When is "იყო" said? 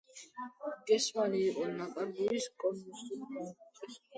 1.49-1.67